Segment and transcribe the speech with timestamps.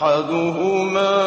[0.00, 1.19] أحدهما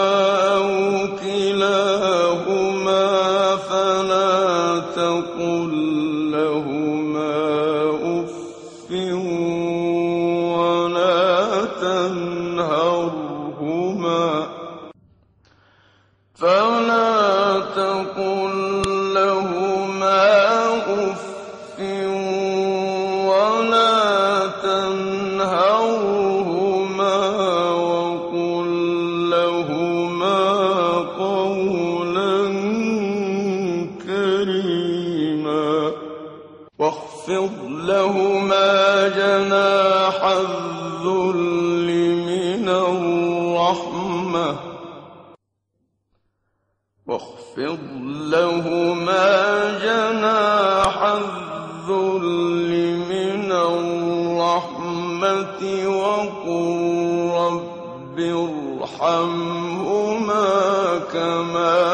[59.23, 61.92] عنهما كما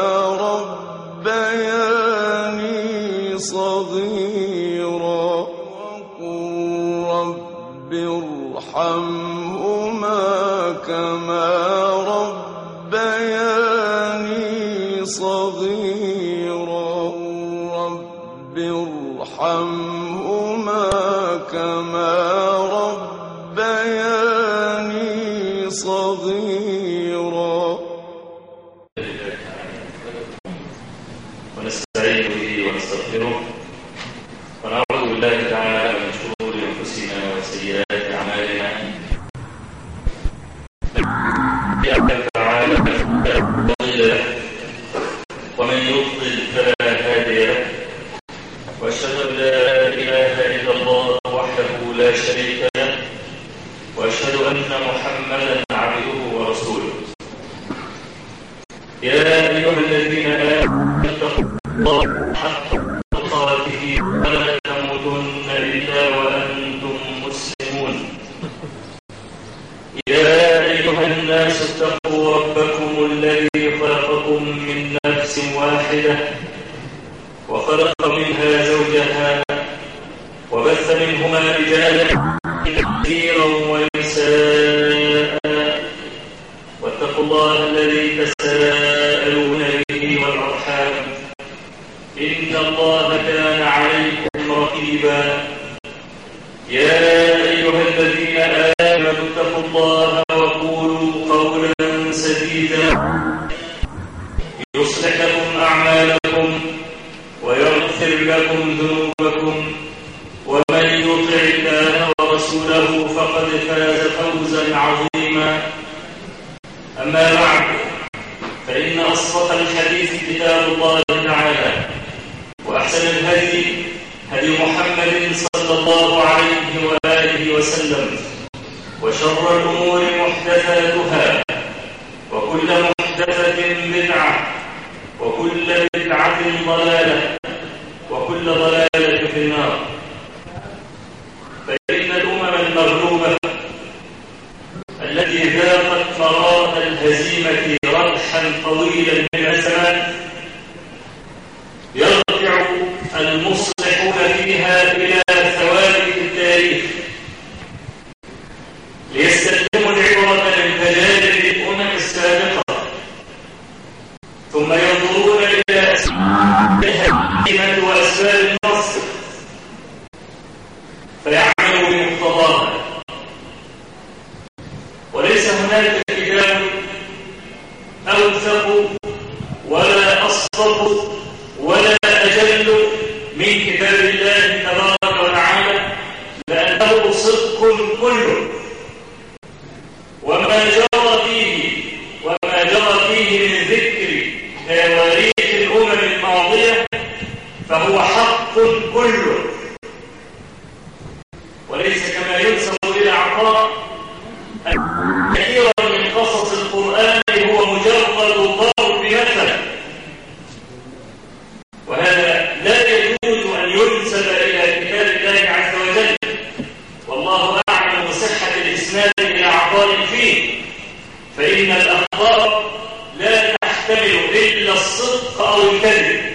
[221.70, 222.70] إن الأخبار
[223.18, 226.29] لا تحتمل إلا الصدق أو الكذب.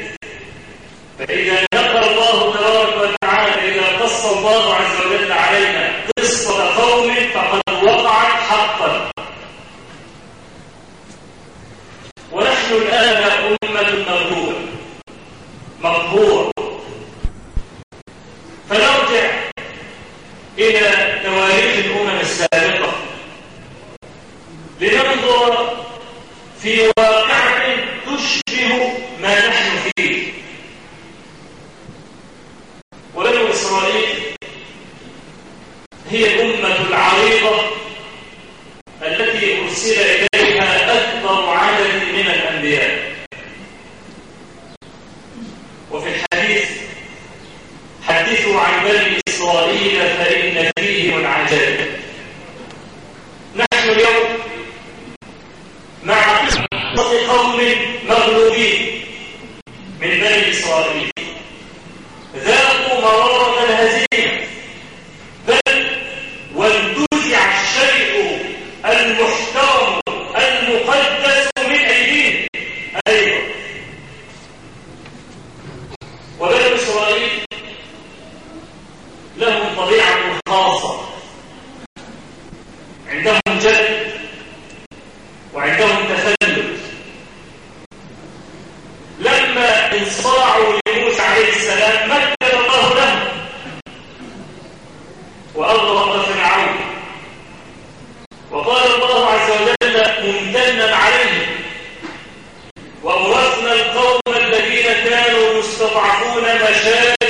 [105.96, 107.25] كانوا يستضعفون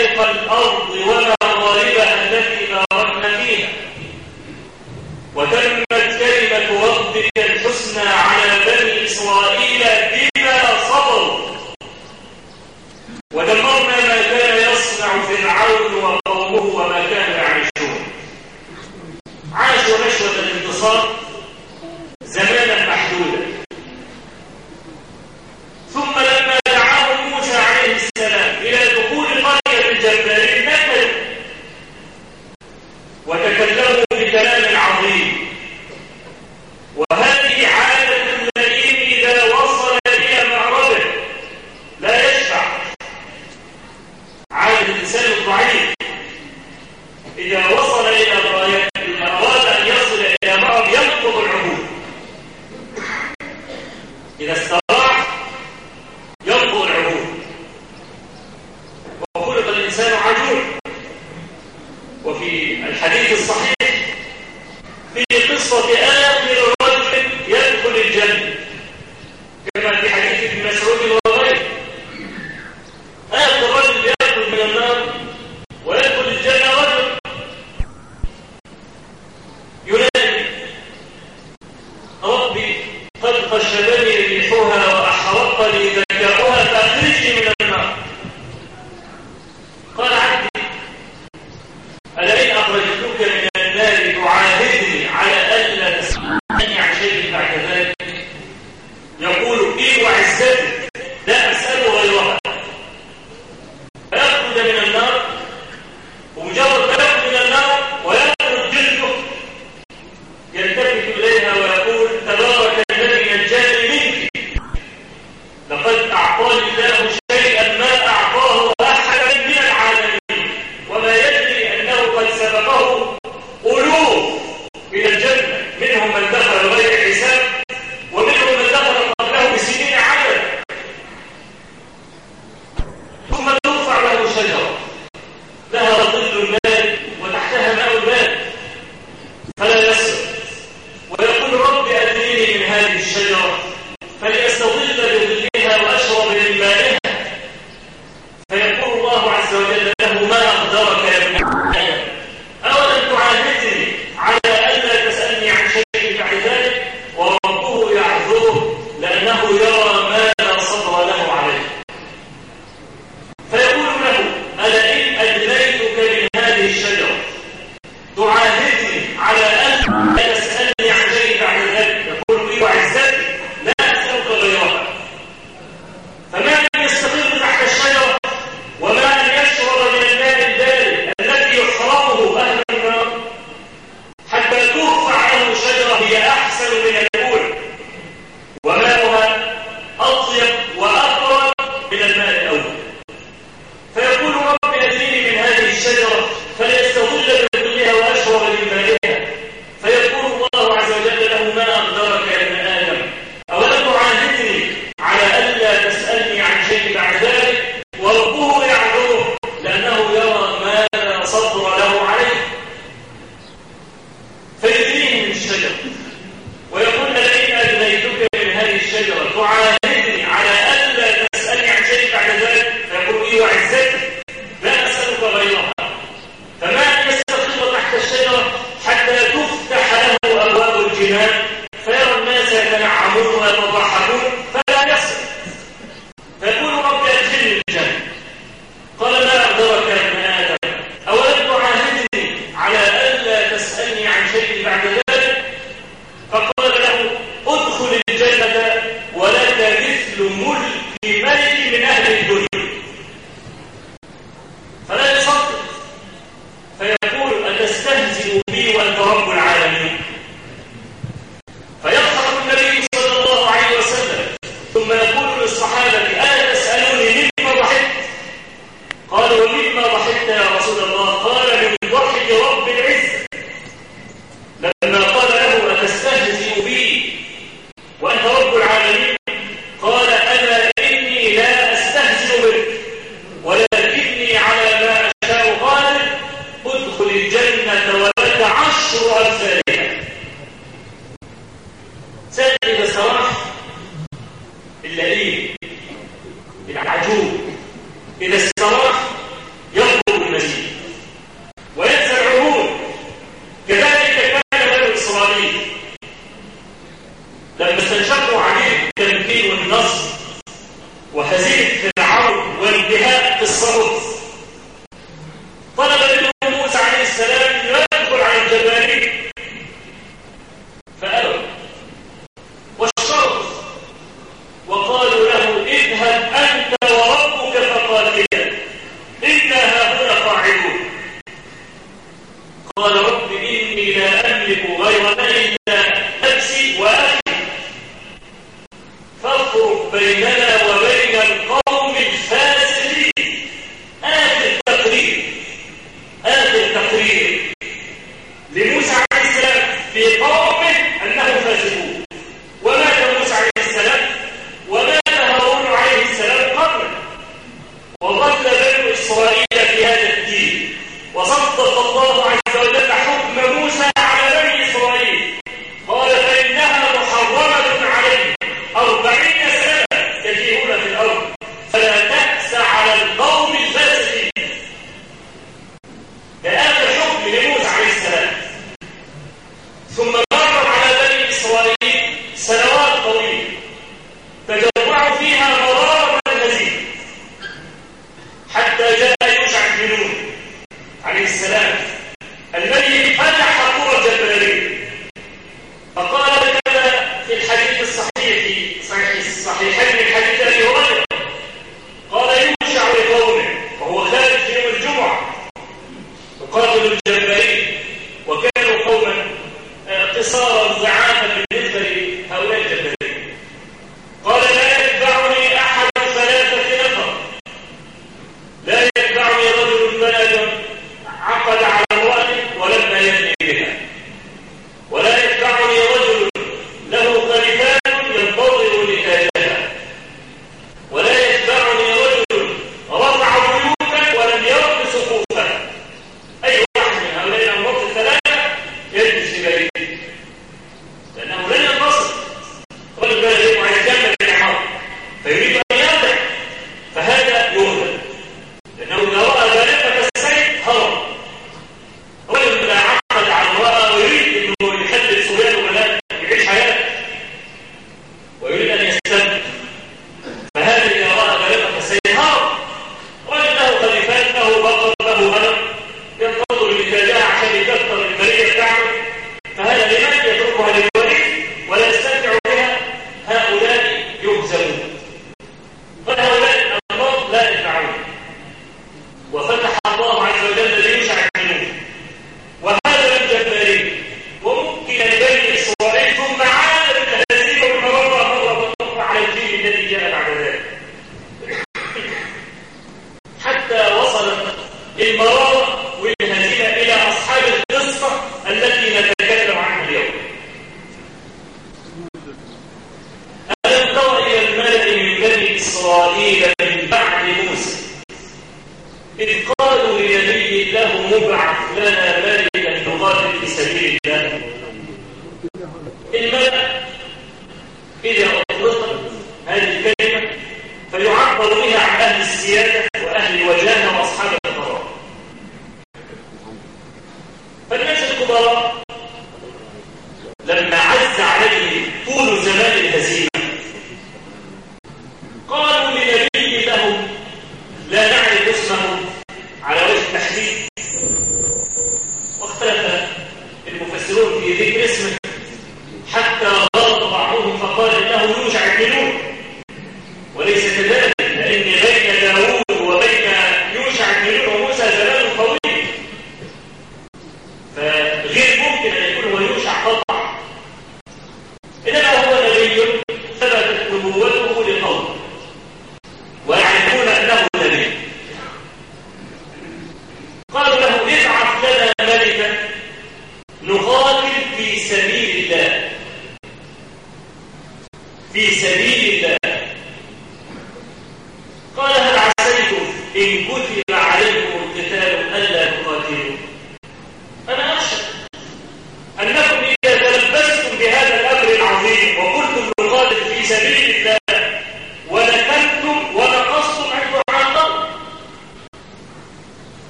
[334.45, 335.15] لا أملك غير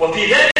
[0.00, 0.57] وفي ذلك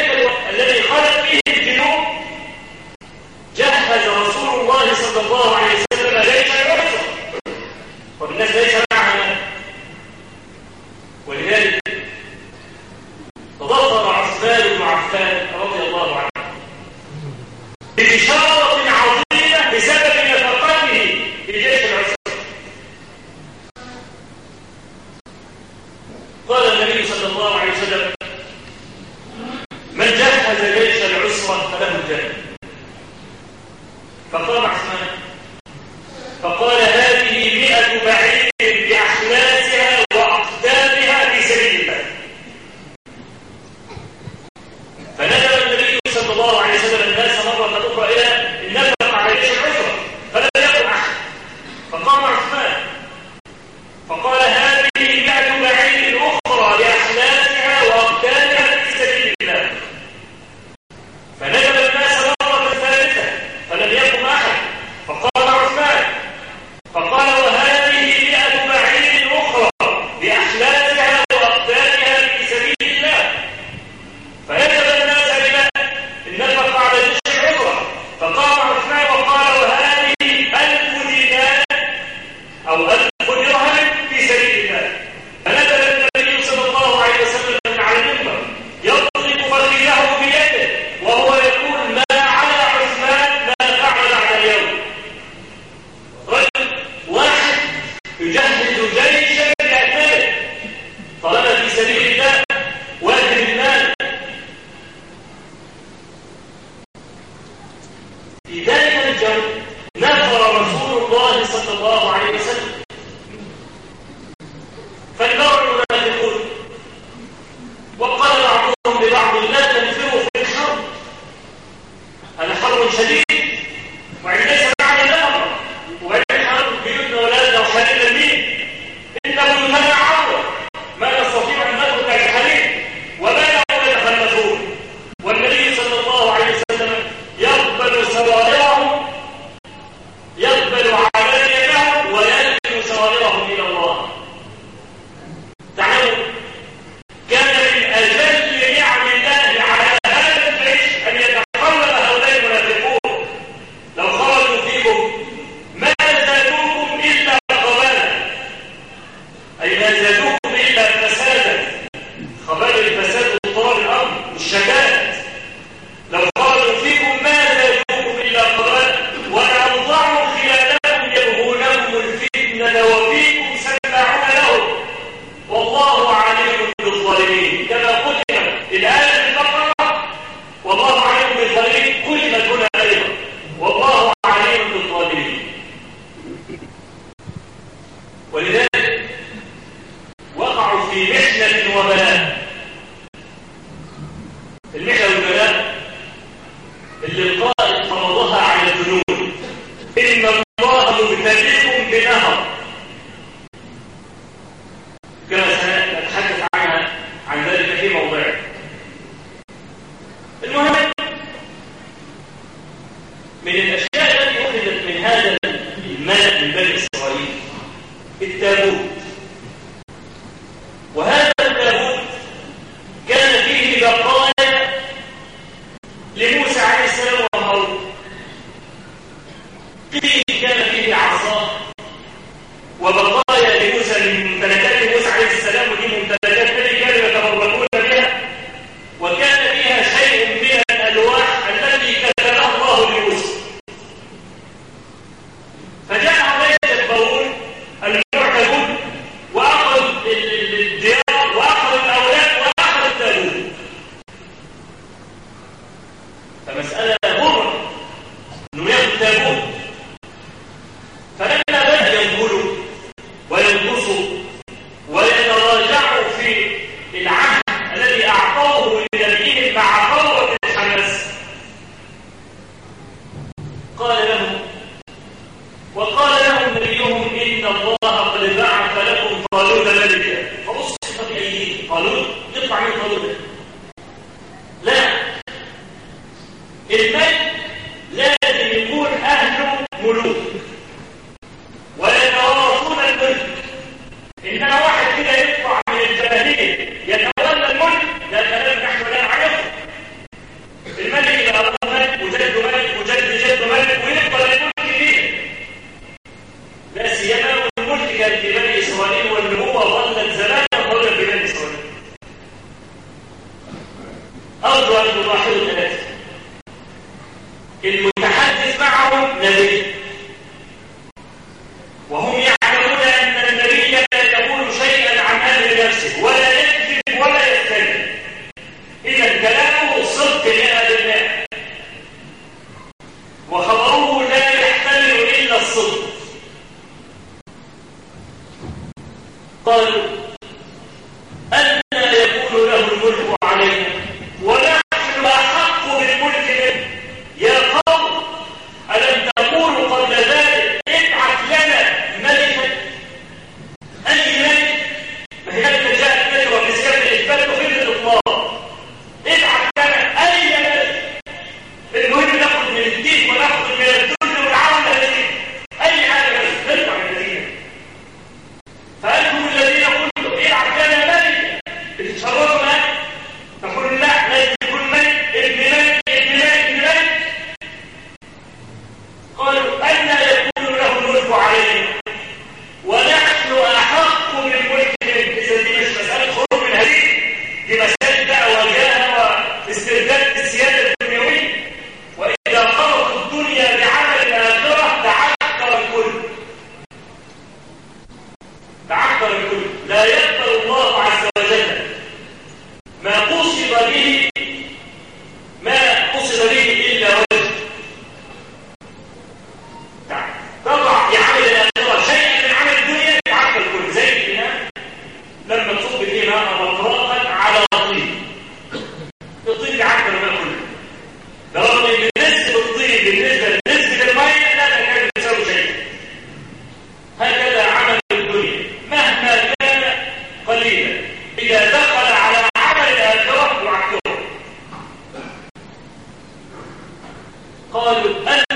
[437.52, 438.27] قالوا أن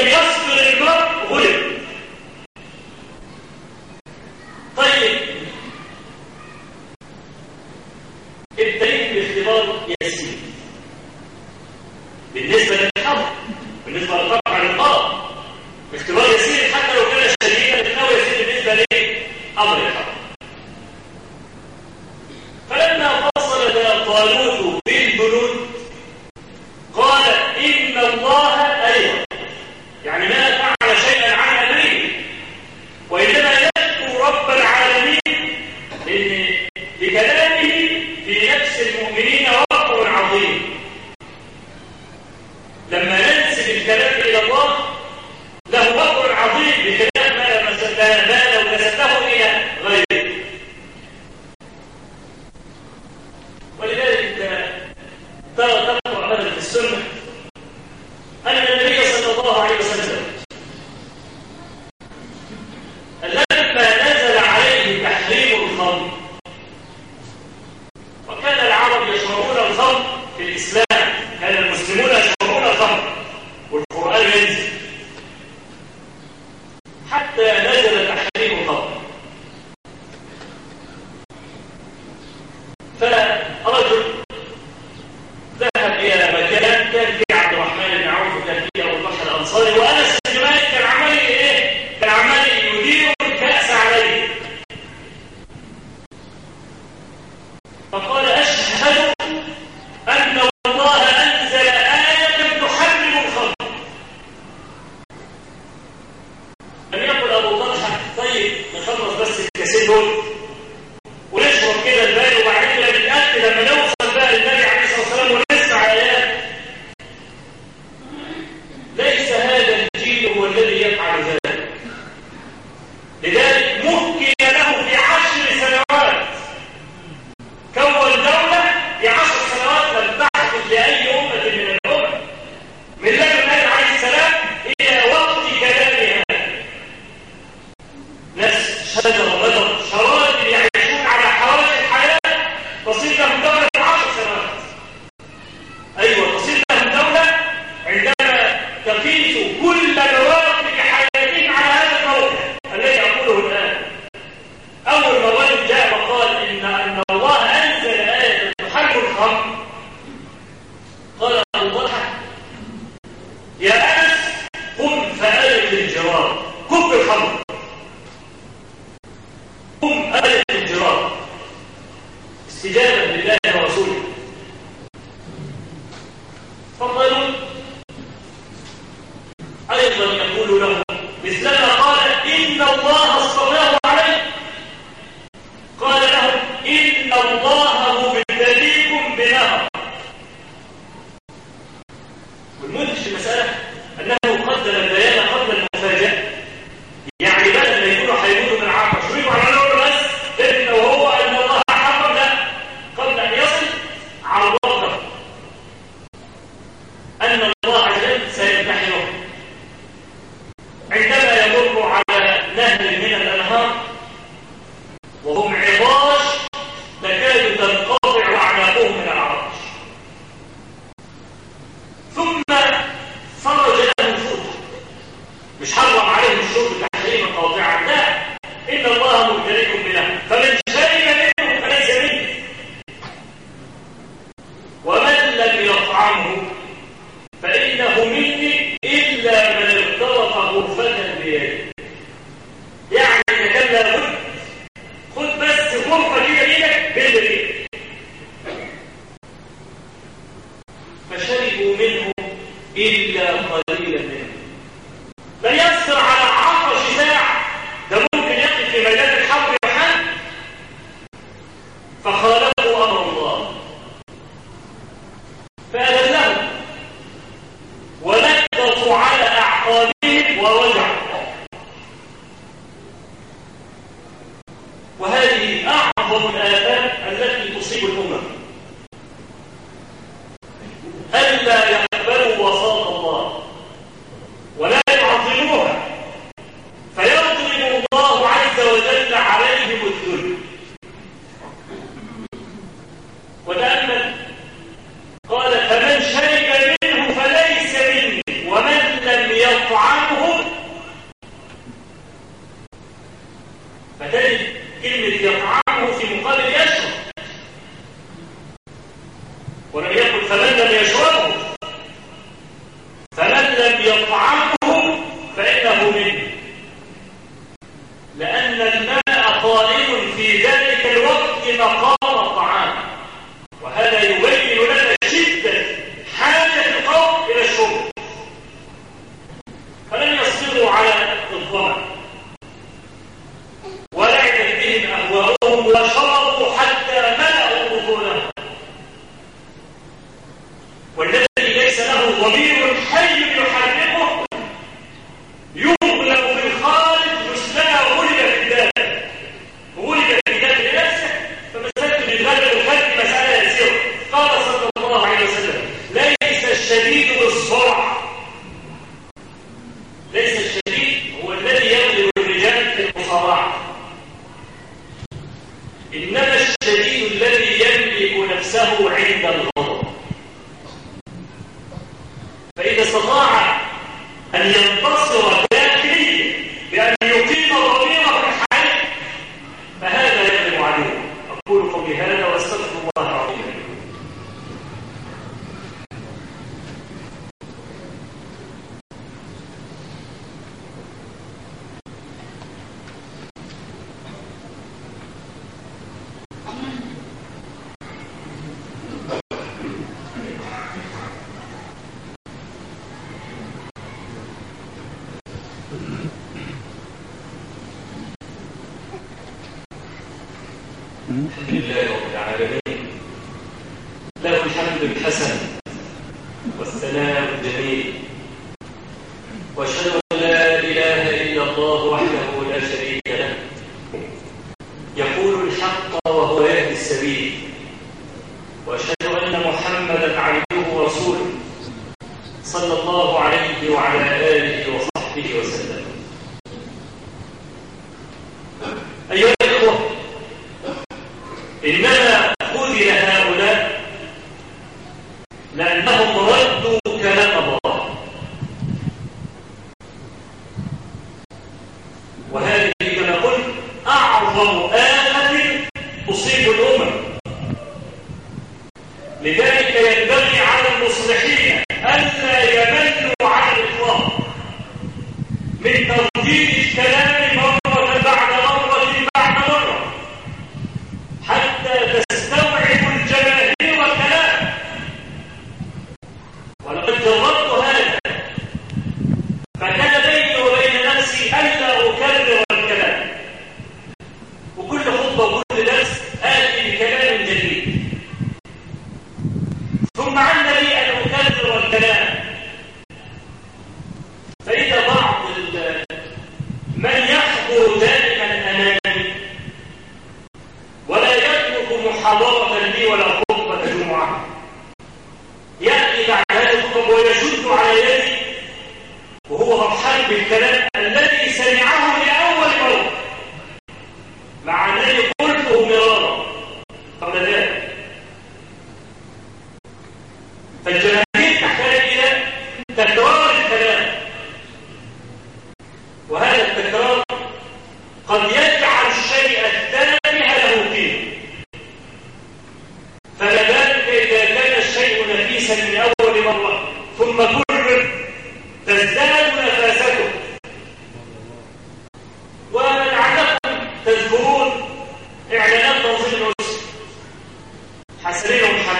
[0.00, 1.78] لم يصدر المرء غلب.
[4.76, 5.20] طيب
[8.58, 10.38] الدليل باختبار يسير
[12.34, 13.18] بالنسبة للحظ.
[13.86, 15.18] بالنسبة للطبع عن الطلب
[15.94, 20.07] اختبار يسير حتى لو كان شديدا فهو يسير بالنسبة لأمر الحظ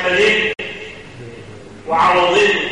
[0.08, 0.52] ومحمدين
[1.88, 2.67] وعوضين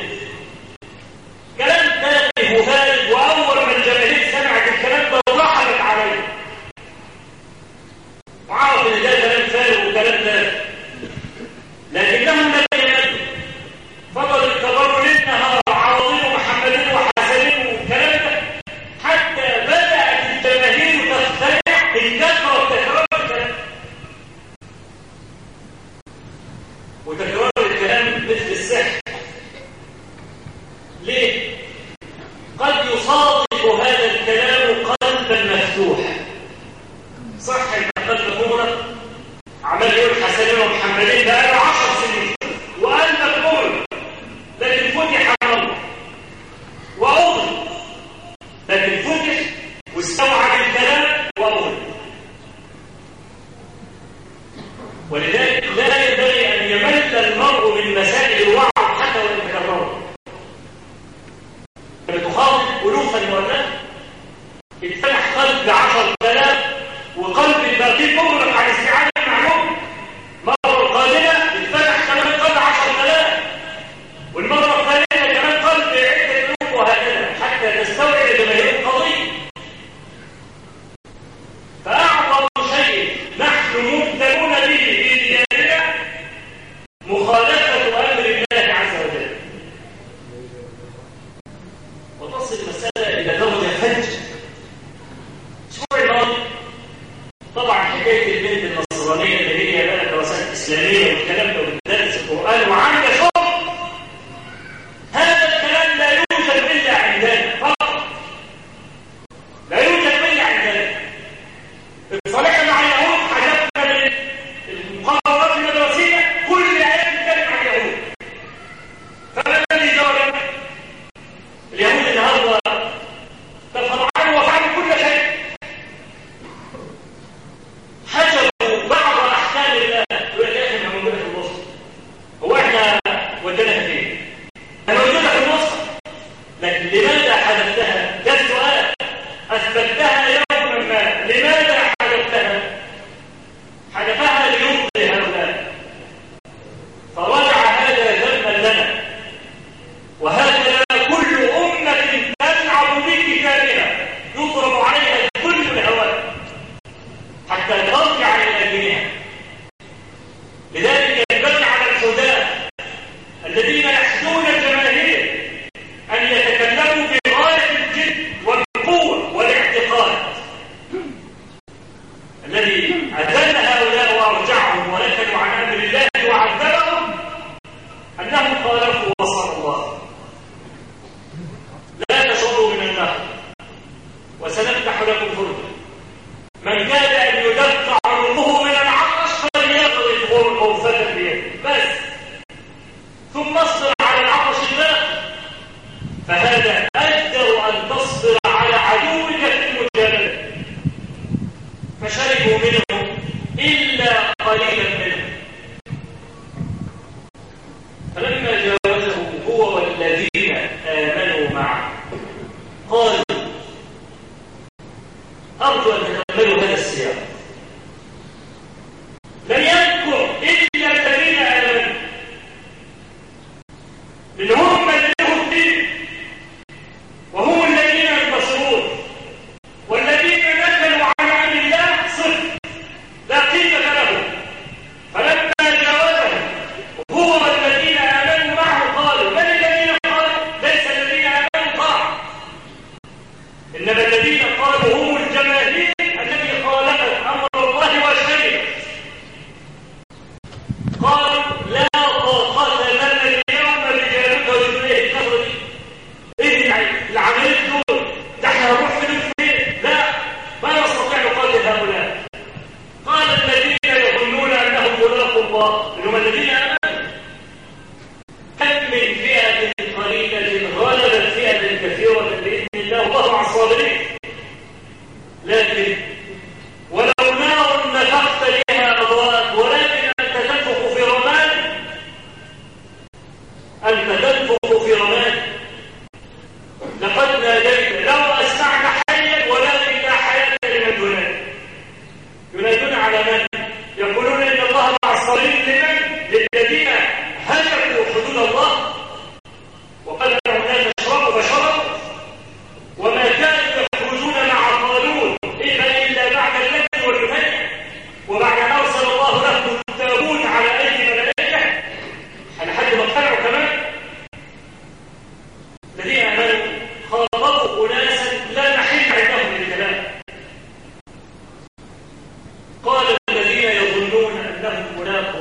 [215.66, 216.24] أرجو أن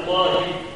[0.08, 0.75] الله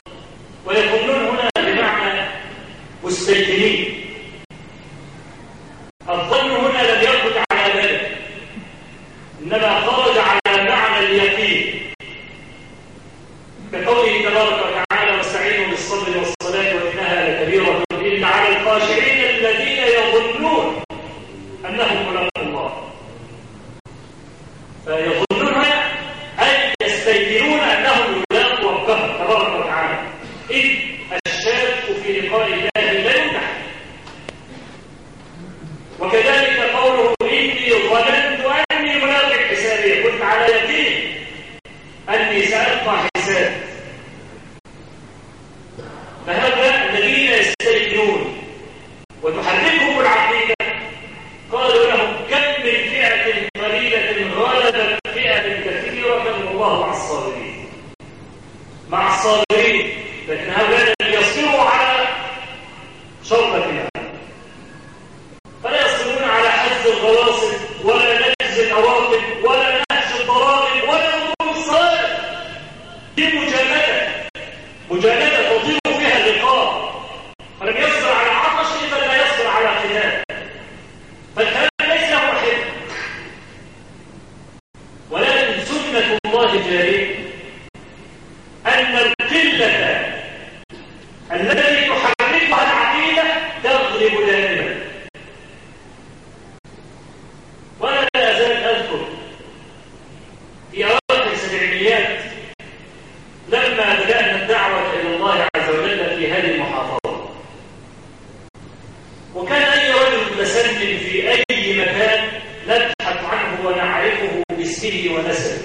[112.69, 115.61] نبحث عنه ونعرفه باسمه ونسبه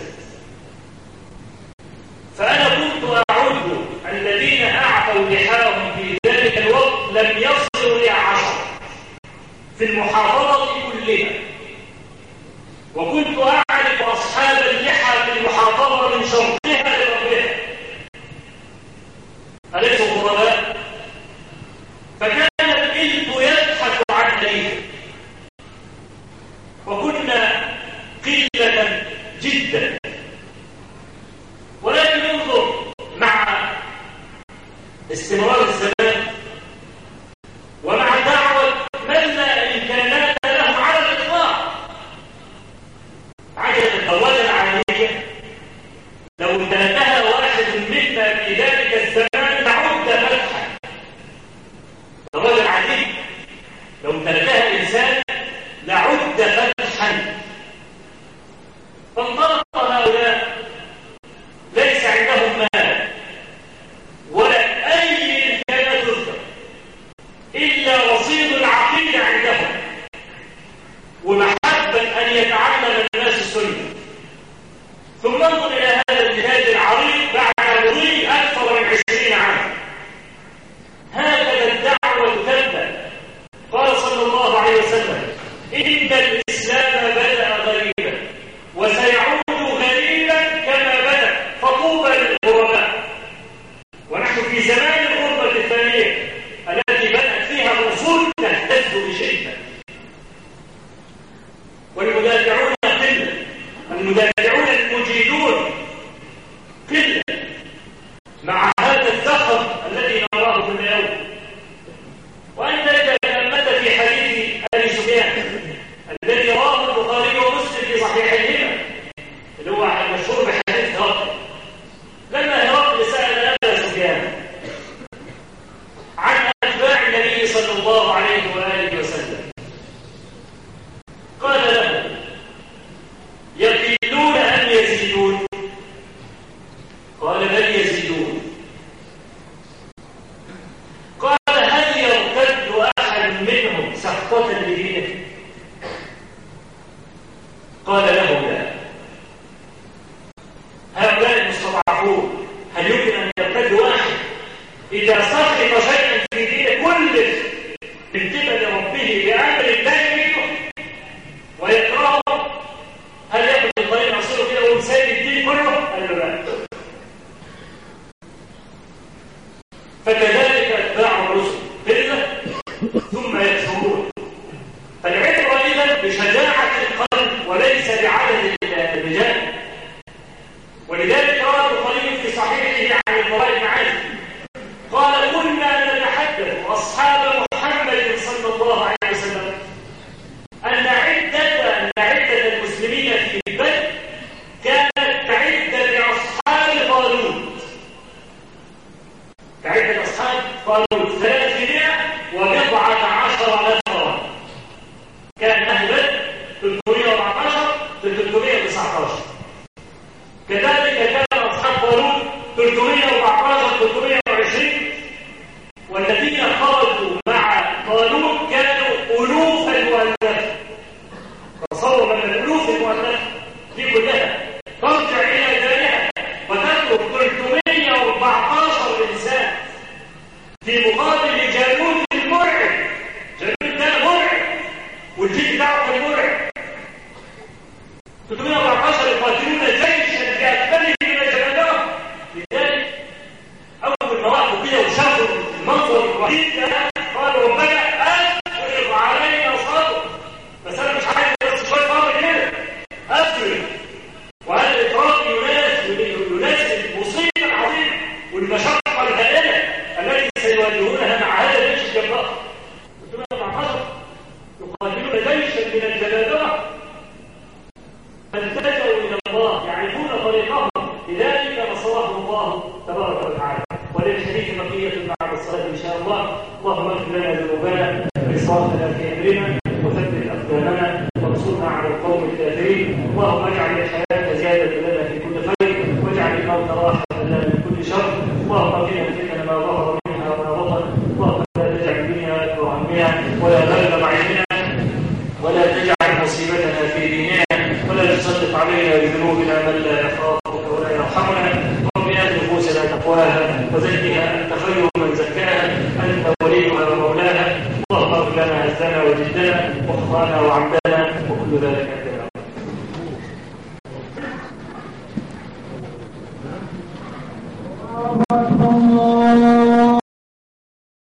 [2.39, 3.63] فأنا كنت أعد
[4.13, 8.65] الذين أعطوا لحاهم في ذلك الوقت لم يصلوا إلى عشرة
[9.79, 10.64] في المحافظة